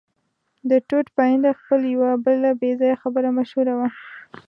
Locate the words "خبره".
3.03-3.29